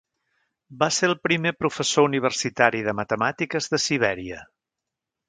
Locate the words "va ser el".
0.83-1.17